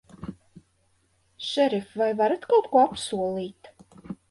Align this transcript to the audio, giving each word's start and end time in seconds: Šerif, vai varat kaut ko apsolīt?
Šerif, 1.49 1.93
vai 2.03 2.09
varat 2.23 2.49
kaut 2.55 2.73
ko 2.75 2.83
apsolīt? 2.87 3.73